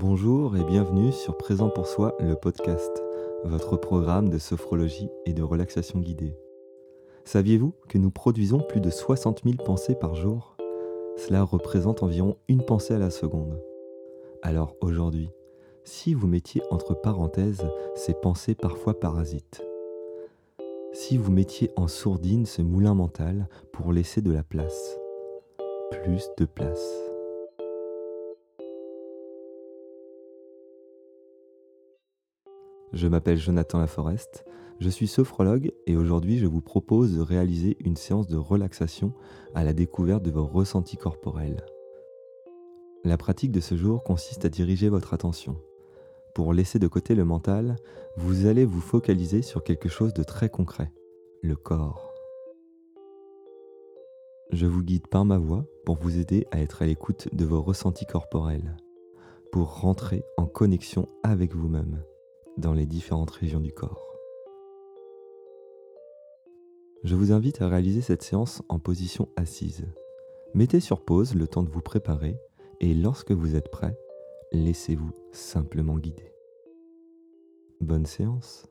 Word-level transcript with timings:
Bonjour 0.00 0.56
et 0.56 0.62
bienvenue 0.62 1.10
sur 1.10 1.36
Présent 1.36 1.70
pour 1.70 1.88
soi, 1.88 2.16
le 2.20 2.36
podcast, 2.36 3.02
votre 3.42 3.76
programme 3.76 4.28
de 4.28 4.38
sophrologie 4.38 5.10
et 5.26 5.32
de 5.32 5.42
relaxation 5.42 5.98
guidée. 5.98 6.36
Saviez-vous 7.24 7.74
que 7.88 7.98
nous 7.98 8.12
produisons 8.12 8.60
plus 8.60 8.80
de 8.80 8.90
60 8.90 9.40
000 9.42 9.56
pensées 9.56 9.96
par 9.96 10.14
jour? 10.14 10.56
Cela 11.16 11.42
représente 11.42 12.04
environ 12.04 12.36
une 12.46 12.64
pensée 12.64 12.94
à 12.94 12.98
la 13.00 13.10
seconde. 13.10 13.60
Alors 14.40 14.76
aujourd'hui, 14.80 15.30
si 15.82 16.14
vous 16.14 16.28
mettiez 16.28 16.62
entre 16.70 16.94
parenthèses 16.94 17.66
ces 17.96 18.14
pensées 18.14 18.54
parfois 18.54 19.00
parasites, 19.00 19.66
si 20.92 21.16
vous 21.16 21.32
mettiez 21.32 21.72
en 21.74 21.88
sourdine 21.88 22.46
ce 22.46 22.62
moulin 22.62 22.94
mental 22.94 23.48
pour 23.72 23.92
laisser 23.92 24.22
de 24.22 24.30
la 24.30 24.44
place, 24.44 24.96
plus 25.90 26.30
de 26.38 26.44
place. 26.44 27.07
Je 32.92 33.06
m'appelle 33.06 33.36
Jonathan 33.36 33.78
Laforest, 33.78 34.46
je 34.80 34.88
suis 34.88 35.08
sophrologue 35.08 35.72
et 35.86 35.96
aujourd'hui 35.96 36.38
je 36.38 36.46
vous 36.46 36.62
propose 36.62 37.14
de 37.14 37.20
réaliser 37.20 37.76
une 37.80 37.96
séance 37.96 38.28
de 38.28 38.36
relaxation 38.36 39.12
à 39.54 39.62
la 39.62 39.74
découverte 39.74 40.22
de 40.22 40.30
vos 40.30 40.46
ressentis 40.46 40.96
corporels. 40.96 41.66
La 43.04 43.18
pratique 43.18 43.52
de 43.52 43.60
ce 43.60 43.76
jour 43.76 44.04
consiste 44.04 44.46
à 44.46 44.48
diriger 44.48 44.88
votre 44.88 45.12
attention. 45.12 45.60
Pour 46.34 46.54
laisser 46.54 46.78
de 46.78 46.88
côté 46.88 47.14
le 47.14 47.26
mental, 47.26 47.76
vous 48.16 48.46
allez 48.46 48.64
vous 48.64 48.80
focaliser 48.80 49.42
sur 49.42 49.64
quelque 49.64 49.90
chose 49.90 50.14
de 50.14 50.22
très 50.22 50.48
concret, 50.48 50.90
le 51.42 51.56
corps. 51.56 52.14
Je 54.50 54.66
vous 54.66 54.82
guide 54.82 55.08
par 55.08 55.26
ma 55.26 55.36
voix 55.36 55.66
pour 55.84 55.96
vous 55.96 56.18
aider 56.18 56.46
à 56.52 56.60
être 56.60 56.80
à 56.80 56.86
l'écoute 56.86 57.28
de 57.34 57.44
vos 57.44 57.60
ressentis 57.60 58.06
corporels, 58.06 58.76
pour 59.52 59.80
rentrer 59.80 60.24
en 60.38 60.46
connexion 60.46 61.06
avec 61.22 61.54
vous-même 61.54 62.02
dans 62.58 62.72
les 62.72 62.86
différentes 62.86 63.30
régions 63.30 63.60
du 63.60 63.72
corps. 63.72 64.04
Je 67.04 67.14
vous 67.14 67.32
invite 67.32 67.62
à 67.62 67.68
réaliser 67.68 68.00
cette 68.00 68.22
séance 68.22 68.62
en 68.68 68.80
position 68.80 69.28
assise. 69.36 69.86
Mettez 70.54 70.80
sur 70.80 71.04
pause 71.04 71.34
le 71.34 71.46
temps 71.46 71.62
de 71.62 71.70
vous 71.70 71.80
préparer 71.80 72.36
et 72.80 72.92
lorsque 72.94 73.30
vous 73.30 73.54
êtes 73.54 73.70
prêt, 73.70 73.96
laissez-vous 74.52 75.12
simplement 75.30 75.98
guider. 75.98 76.32
Bonne 77.80 78.06
séance 78.06 78.66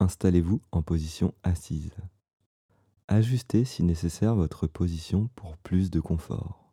Installez-vous 0.00 0.60
en 0.72 0.82
position 0.82 1.32
assise. 1.44 1.94
Ajustez 3.06 3.64
si 3.64 3.84
nécessaire 3.84 4.34
votre 4.34 4.66
position 4.66 5.28
pour 5.36 5.56
plus 5.56 5.90
de 5.90 6.00
confort. 6.00 6.63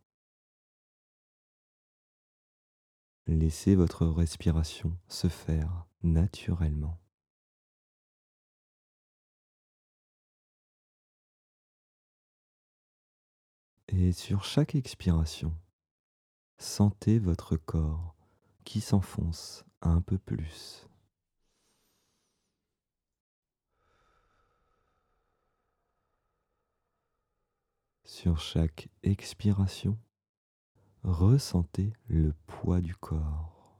Laissez 3.27 3.75
votre 3.75 4.07
respiration 4.07 4.97
se 5.07 5.27
faire 5.27 5.85
naturellement. 6.03 6.99
Et 13.87 14.11
sur 14.11 14.43
chaque 14.43 14.75
expiration, 14.75 15.53
sentez 16.57 17.19
votre 17.19 17.57
corps 17.57 18.15
qui 18.63 18.81
s'enfonce 18.81 19.65
un 19.81 20.01
peu 20.01 20.17
plus. 20.17 20.87
Sur 28.05 28.39
chaque 28.39 28.89
expiration, 29.03 29.97
Ressentez 31.03 31.93
le 32.07 32.31
poids 32.45 32.79
du 32.79 32.95
corps. 32.95 33.79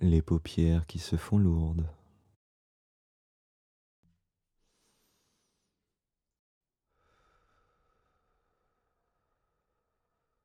Les 0.00 0.22
paupières 0.22 0.86
qui 0.86 1.00
se 1.00 1.16
font 1.16 1.38
lourdes. 1.38 1.88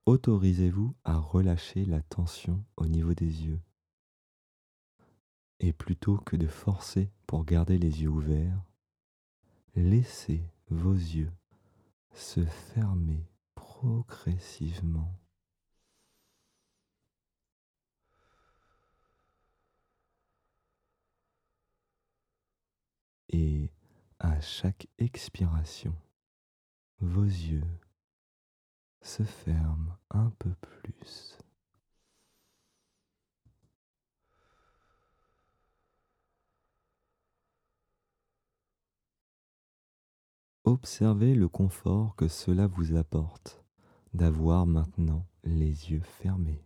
Autorisez-vous 0.08 0.96
à 1.04 1.18
relâcher 1.18 1.86
la 1.86 2.02
tension 2.02 2.66
au 2.78 2.88
niveau 2.88 3.14
des 3.14 3.46
yeux. 3.46 3.62
Et 5.60 5.74
plutôt 5.74 6.18
que 6.18 6.36
de 6.36 6.48
forcer 6.48 7.10
pour 7.26 7.44
garder 7.44 7.78
les 7.78 8.04
yeux 8.04 8.10
ouverts, 8.10 8.62
laissez 9.76 10.44
vos 10.70 10.94
yeux 10.94 11.32
se 12.14 12.46
fermer 12.46 13.26
progressivement. 13.56 15.14
Et 23.30 23.72
à 24.20 24.40
chaque 24.42 24.88
expiration, 24.98 25.96
vos 27.00 27.24
yeux 27.24 27.68
se 29.02 29.24
ferment 29.24 29.98
un 30.10 30.32
peu 30.40 30.54
plus. 30.62 31.38
Observez 40.68 41.34
le 41.34 41.48
confort 41.48 42.14
que 42.18 42.28
cela 42.28 42.68
vous 42.68 42.98
apporte 42.98 43.64
d'avoir 44.14 44.66
maintenant 44.66 45.26
les 45.46 45.92
yeux 45.92 46.02
fermés. 46.02 46.62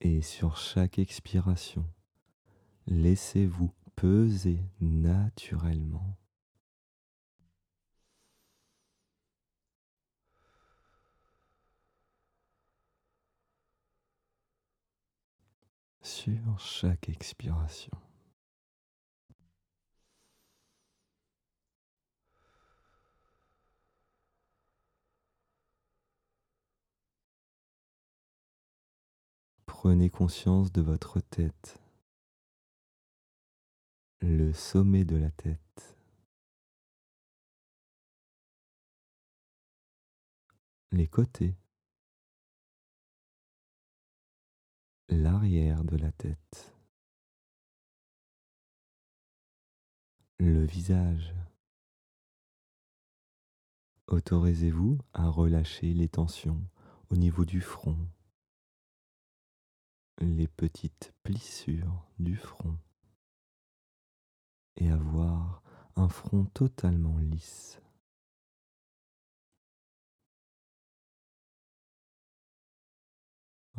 Et 0.00 0.22
sur 0.22 0.56
chaque 0.56 0.98
expiration, 0.98 1.84
laissez-vous 2.86 3.74
peser 3.96 4.64
naturellement 4.80 6.17
sur 16.08 16.58
chaque 16.58 17.10
expiration. 17.10 17.92
Prenez 29.66 30.08
conscience 30.08 30.72
de 30.72 30.80
votre 30.80 31.20
tête, 31.20 31.78
le 34.22 34.54
sommet 34.54 35.04
de 35.04 35.16
la 35.16 35.30
tête, 35.30 35.96
les 40.90 41.06
côtés, 41.06 41.54
l'arrière 45.08 45.84
de 45.84 45.96
la 45.96 46.12
tête, 46.12 46.74
le 50.38 50.64
visage. 50.64 51.34
Autorisez-vous 54.06 54.98
à 55.12 55.28
relâcher 55.28 55.92
les 55.92 56.08
tensions 56.08 56.62
au 57.10 57.16
niveau 57.16 57.44
du 57.44 57.60
front, 57.60 57.98
les 60.20 60.48
petites 60.48 61.12
plissures 61.22 62.06
du 62.18 62.36
front 62.36 62.78
et 64.76 64.90
avoir 64.90 65.62
un 65.96 66.08
front 66.08 66.44
totalement 66.46 67.18
lisse. 67.18 67.80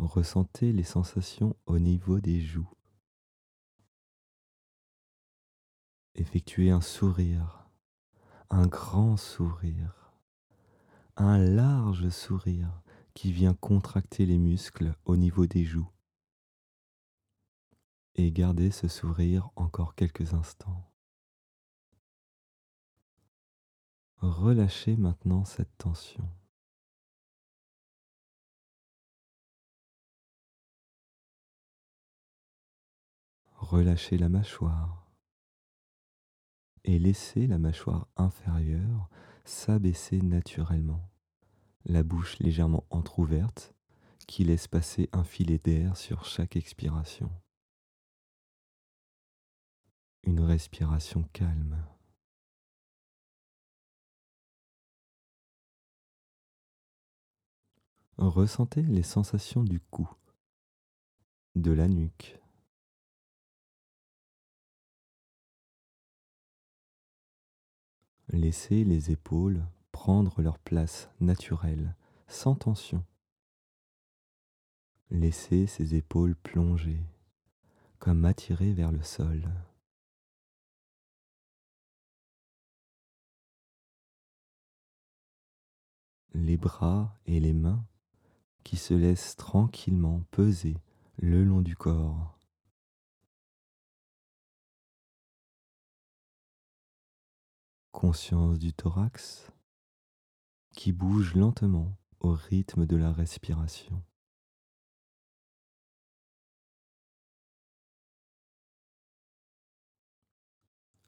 Ressentez 0.02 0.72
les 0.72 0.86
sensations 0.86 1.58
au 1.66 1.78
niveau 1.78 2.22
des 2.22 2.40
joues. 2.40 2.72
Effectuez 6.16 6.72
un 6.72 6.80
sourire, 6.80 7.68
un 8.50 8.66
grand 8.66 9.18
sourire, 9.18 10.14
un 11.18 11.38
large 11.38 12.08
sourire 12.08 12.82
qui 13.14 13.34
vient 13.34 13.54
contracter 13.54 14.26
les 14.26 14.38
muscles 14.38 14.96
au 15.04 15.18
niveau 15.18 15.48
des 15.48 15.66
joues. 15.66 15.92
Et 18.16 18.32
gardez 18.32 18.72
ce 18.72 18.88
sourire 18.88 19.50
encore 19.58 19.96
quelques 19.96 20.34
instants. 20.34 20.90
Relâchez 24.16 24.96
maintenant 24.96 25.44
cette 25.44 25.78
tension. 25.78 26.30
Relâchez 33.70 34.18
la 34.18 34.30
mâchoire 34.30 35.06
et 36.86 36.98
laissez 36.98 37.46
la 37.46 37.60
mâchoire 37.60 38.08
inférieure 38.16 39.12
s'abaisser 39.46 40.24
naturellement, 40.24 41.08
la 41.86 42.02
bouche 42.02 42.40
légèrement 42.40 42.84
entr'ouverte 42.90 43.76
qui 44.26 44.44
laisse 44.44 44.68
passer 44.68 45.08
un 45.12 45.24
filet 45.24 45.60
d'air 45.60 45.98
sur 45.98 46.26
chaque 46.26 46.56
expiration. 46.56 47.32
Une 50.24 50.40
respiration 50.40 51.30
calme. 51.32 51.78
Ressentez 58.18 58.82
les 58.82 59.04
sensations 59.04 59.64
du 59.64 59.80
cou, 59.80 60.10
de 61.54 61.72
la 61.72 61.88
nuque, 61.88 62.39
Laissez 68.32 68.84
les 68.84 69.10
épaules 69.10 69.66
prendre 69.92 70.44
leur 70.44 70.60
place 70.60 71.10
naturelle, 71.20 71.96
sans 72.28 72.54
tension. 72.54 73.04
Laissez 75.10 75.66
ces 75.66 75.96
épaules 75.96 76.36
plonger, 76.36 77.02
comme 77.98 78.26
attirées 78.26 78.72
vers 78.72 78.92
le 78.92 79.02
sol. 79.02 79.50
Les 86.36 86.58
bras 86.58 87.18
et 87.26 87.40
les 87.40 87.54
mains 87.54 87.84
qui 88.64 88.78
se 88.78 88.94
laissent 88.94 89.36
tranquillement 89.36 90.22
peser 90.30 90.78
le 91.18 91.44
long 91.44 91.62
du 91.62 91.76
corps. 91.76 92.39
Conscience 98.00 98.60
du 98.60 98.72
thorax 98.72 99.52
qui 100.72 100.94
bouge 100.94 101.36
lentement 101.36 101.98
au 102.22 102.32
rythme 102.32 102.86
de 102.86 102.96
la 102.96 103.12
respiration. 103.12 104.02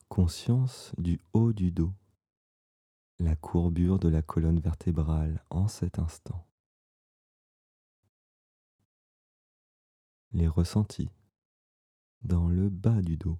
Conscience 0.09 0.91
du 0.97 1.21
haut 1.31 1.53
du 1.53 1.71
dos, 1.71 1.93
la 3.19 3.37
courbure 3.37 3.97
de 3.97 4.09
la 4.09 4.21
colonne 4.21 4.59
vertébrale 4.59 5.45
en 5.49 5.69
cet 5.69 5.97
instant. 5.97 6.45
Les 10.33 10.49
ressentis 10.49 11.09
dans 12.21 12.49
le 12.49 12.67
bas 12.69 13.01
du 13.01 13.15
dos. 13.15 13.39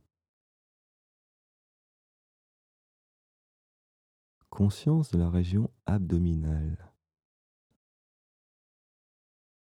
Conscience 4.51 5.09
de 5.11 5.17
la 5.17 5.29
région 5.29 5.71
abdominale, 5.85 6.93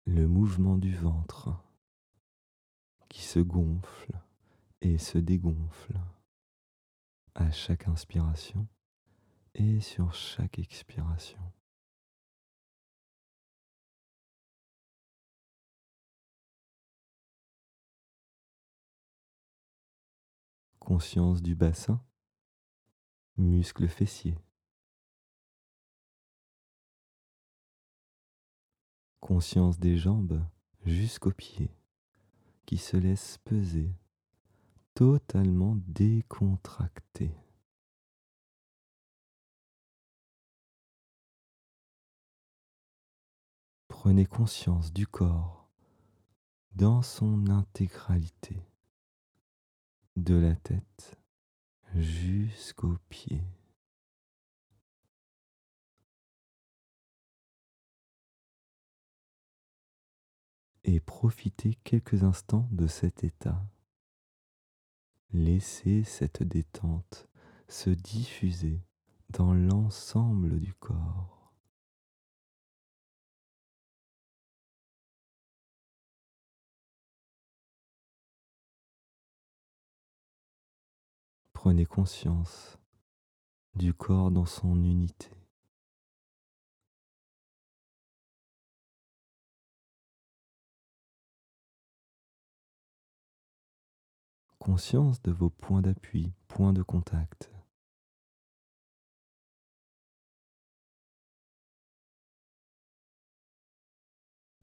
le 0.05 0.27
mouvement 0.27 0.77
du 0.77 0.95
ventre 0.95 1.49
qui 3.09 3.23
se 3.23 3.39
gonfle 3.39 4.13
et 4.81 4.99
se 4.99 5.17
dégonfle 5.17 5.99
à 7.33 7.49
chaque 7.49 7.87
inspiration 7.87 8.67
et 9.55 9.81
sur 9.81 10.13
chaque 10.13 10.59
expiration. 10.59 11.41
Conscience 20.77 21.41
du 21.41 21.55
bassin, 21.55 21.99
muscle 23.37 23.87
fessier, 23.87 24.37
conscience 29.25 29.79
des 29.79 29.97
jambes 29.97 30.39
jusqu'aux 30.85 31.31
pieds 31.31 31.75
qui 32.67 32.77
se 32.77 32.95
laissent 32.95 33.39
peser, 33.43 33.91
totalement 34.93 35.75
décontractés. 35.87 37.35
Prenez 43.87 44.27
conscience 44.27 44.93
du 44.93 45.07
corps 45.07 45.71
dans 46.75 47.01
son 47.01 47.49
intégralité, 47.49 48.63
de 50.17 50.35
la 50.35 50.55
tête 50.55 51.17
jusqu'aux 51.95 52.99
pieds. 53.09 53.43
Et 60.87 60.99
profitez 60.99 61.73
quelques 61.83 62.23
instants 62.23 62.67
de 62.71 62.85
cet 62.85 63.23
état. 63.23 63.65
Laissez 65.31 66.03
cette 66.03 66.43
détente 66.43 67.27
se 67.67 67.89
diffuser 67.89 68.81
dans 69.29 69.53
l'ensemble 69.55 70.59
du 70.59 70.75
corps. 70.75 71.51
Prenez 81.53 81.87
conscience 81.87 82.77
du 83.73 83.91
corps 83.95 84.29
dans 84.29 84.45
son 84.45 84.83
unité. 84.83 85.44
Conscience 94.65 95.21
de 95.21 95.31
vos 95.31 95.51
points 95.51 95.83
d'appui, 95.83 96.33
points 96.47 96.73
de 96.73 96.81
contact. 96.81 97.51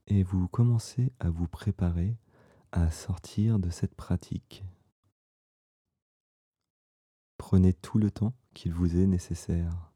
Et 0.08 0.24
vous 0.24 0.48
commencez 0.48 1.12
à 1.20 1.30
vous 1.30 1.46
préparer 1.46 2.16
à 2.72 2.90
sortir 2.90 3.60
de 3.60 3.70
cette 3.70 3.94
pratique. 3.94 4.64
Prenez 7.36 7.72
tout 7.72 7.98
le 7.98 8.10
temps 8.10 8.34
qu'il 8.54 8.72
vous 8.72 8.96
est 8.96 9.06
nécessaire 9.06 9.92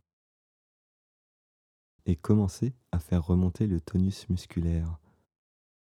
et 2.04 2.14
commencez 2.14 2.76
à 2.92 3.00
faire 3.00 3.26
remonter 3.26 3.66
le 3.66 3.80
tonus 3.80 4.28
musculaire 4.28 5.00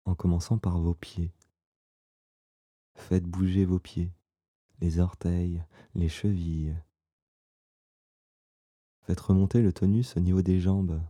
en 0.05 0.17
commençant 0.17 0.59
par 0.59 0.81
vos 0.81 0.95
pieds. 0.95 1.33
Faites 3.09 3.25
bouger 3.25 3.65
vos 3.65 3.81
pieds, 3.81 4.13
les 4.81 5.01
orteils, 5.01 5.65
les 5.95 6.09
chevilles. 6.09 6.77
Faites 9.01 9.19
remonter 9.19 9.63
le 9.63 9.73
tonus 9.73 10.17
au 10.17 10.21
niveau 10.21 10.43
des 10.43 10.61
jambes. 10.61 11.03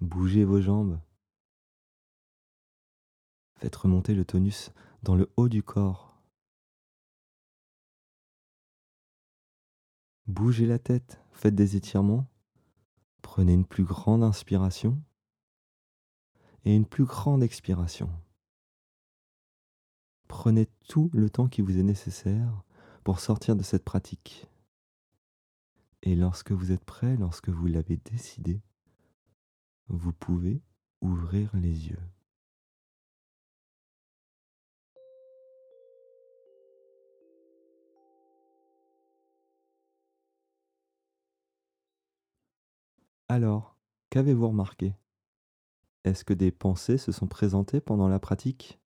Bougez 0.00 0.44
vos 0.44 0.62
jambes. 0.62 0.98
Faites 3.56 3.76
remonter 3.76 4.14
le 4.14 4.24
tonus 4.24 4.70
dans 5.02 5.14
le 5.14 5.30
haut 5.36 5.50
du 5.50 5.62
corps. 5.62 6.16
Bougez 10.26 10.66
la 10.66 10.78
tête, 10.78 11.20
faites 11.32 11.56
des 11.56 11.76
étirements. 11.76 12.26
Prenez 13.20 13.52
une 13.52 13.66
plus 13.66 13.84
grande 13.84 14.22
inspiration 14.22 15.02
et 16.64 16.74
une 16.74 16.86
plus 16.86 17.04
grande 17.04 17.42
expiration. 17.42 18.10
Prenez 20.32 20.66
tout 20.88 21.10
le 21.12 21.28
temps 21.28 21.46
qui 21.46 21.60
vous 21.60 21.78
est 21.78 21.82
nécessaire 21.82 22.64
pour 23.04 23.20
sortir 23.20 23.54
de 23.54 23.62
cette 23.62 23.84
pratique. 23.84 24.48
Et 26.02 26.16
lorsque 26.16 26.52
vous 26.52 26.72
êtes 26.72 26.84
prêt, 26.86 27.18
lorsque 27.18 27.50
vous 27.50 27.66
l'avez 27.66 27.98
décidé, 27.98 28.62
vous 29.88 30.14
pouvez 30.14 30.62
ouvrir 31.02 31.50
les 31.54 31.90
yeux. 31.90 32.00
Alors, 43.28 43.76
qu'avez-vous 44.08 44.48
remarqué? 44.48 44.94
Est-ce 46.04 46.24
que 46.24 46.34
des 46.34 46.50
pensées 46.50 46.96
se 46.96 47.12
sont 47.12 47.28
présentées 47.28 47.82
pendant 47.82 48.08
la 48.08 48.18
pratique? 48.18 48.81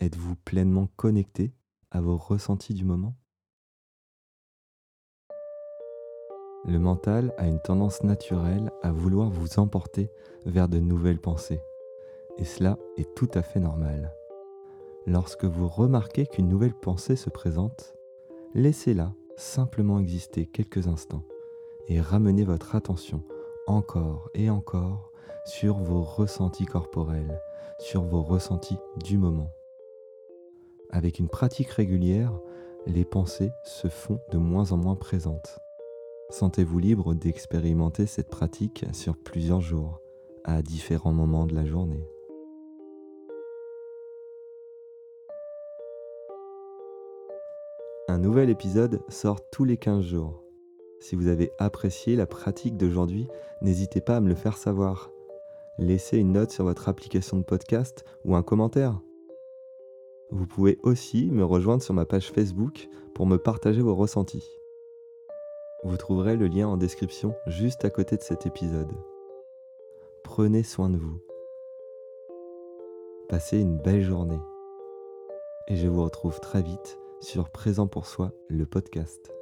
Êtes-vous 0.00 0.36
pleinement 0.36 0.86
connecté 0.94 1.52
à 1.90 2.00
vos 2.00 2.16
ressentis 2.16 2.72
du 2.72 2.84
moment? 2.84 3.16
Le 6.64 6.78
mental 6.78 7.34
a 7.36 7.48
une 7.48 7.60
tendance 7.60 8.04
naturelle 8.04 8.70
à 8.82 8.92
vouloir 8.92 9.28
vous 9.28 9.58
emporter 9.58 10.08
vers 10.46 10.68
de 10.68 10.78
nouvelles 10.78 11.20
pensées. 11.20 11.60
Et 12.36 12.44
cela 12.44 12.78
est 12.96 13.12
tout 13.16 13.28
à 13.34 13.42
fait 13.42 13.58
normal. 13.58 14.14
Lorsque 15.04 15.44
vous 15.44 15.66
remarquez 15.66 16.26
qu'une 16.26 16.48
nouvelle 16.48 16.74
pensée 16.74 17.16
se 17.16 17.28
présente, 17.28 17.96
laissez-la 18.54 19.12
simplement 19.36 19.98
exister 19.98 20.46
quelques 20.46 20.86
instants 20.86 21.24
et 21.88 22.00
ramenez 22.00 22.44
votre 22.44 22.76
attention 22.76 23.24
encore 23.66 24.30
et 24.34 24.48
encore 24.48 25.10
sur 25.44 25.78
vos 25.78 26.02
ressentis 26.02 26.66
corporels, 26.66 27.40
sur 27.80 28.02
vos 28.04 28.22
ressentis 28.22 28.78
du 29.04 29.18
moment. 29.18 29.50
Avec 30.90 31.18
une 31.18 31.28
pratique 31.28 31.68
régulière, 31.68 32.32
les 32.86 33.04
pensées 33.04 33.52
se 33.62 33.88
font 33.88 34.20
de 34.30 34.38
moins 34.38 34.72
en 34.72 34.78
moins 34.78 34.96
présentes. 34.96 35.58
Sentez-vous 36.30 36.78
libre 36.78 37.14
d'expérimenter 37.14 38.06
cette 38.06 38.30
pratique 38.30 38.86
sur 38.92 39.16
plusieurs 39.16 39.60
jours, 39.60 40.00
à 40.44 40.62
différents 40.62 41.12
moments 41.12 41.46
de 41.46 41.54
la 41.54 41.66
journée. 41.66 42.08
Un 48.08 48.18
nouvel 48.18 48.48
épisode 48.48 49.02
sort 49.10 49.46
tous 49.50 49.64
les 49.64 49.76
15 49.76 50.02
jours. 50.02 50.42
Si 51.00 51.16
vous 51.16 51.28
avez 51.28 51.52
apprécié 51.58 52.16
la 52.16 52.26
pratique 52.26 52.78
d'aujourd'hui, 52.78 53.28
n'hésitez 53.60 54.00
pas 54.00 54.16
à 54.16 54.20
me 54.20 54.28
le 54.28 54.34
faire 54.34 54.56
savoir. 54.56 55.10
Laissez 55.76 56.16
une 56.16 56.32
note 56.32 56.50
sur 56.50 56.64
votre 56.64 56.88
application 56.88 57.36
de 57.36 57.44
podcast 57.44 58.06
ou 58.24 58.34
un 58.34 58.42
commentaire. 58.42 59.00
Vous 60.30 60.46
pouvez 60.46 60.78
aussi 60.82 61.30
me 61.30 61.44
rejoindre 61.44 61.82
sur 61.82 61.94
ma 61.94 62.04
page 62.04 62.30
Facebook 62.30 62.88
pour 63.14 63.26
me 63.26 63.38
partager 63.38 63.80
vos 63.80 63.94
ressentis. 63.94 64.60
Vous 65.84 65.96
trouverez 65.96 66.36
le 66.36 66.48
lien 66.48 66.68
en 66.68 66.76
description 66.76 67.34
juste 67.46 67.84
à 67.84 67.90
côté 67.90 68.16
de 68.16 68.22
cet 68.22 68.46
épisode. 68.46 68.92
Prenez 70.24 70.62
soin 70.62 70.90
de 70.90 70.98
vous. 70.98 71.20
Passez 73.28 73.60
une 73.60 73.78
belle 73.78 74.02
journée. 74.02 74.40
Et 75.68 75.76
je 75.76 75.86
vous 75.86 76.02
retrouve 76.02 76.40
très 76.40 76.62
vite 76.62 76.98
sur 77.20 77.50
Présent 77.50 77.86
pour 77.86 78.06
soi, 78.06 78.32
le 78.48 78.66
podcast. 78.66 79.37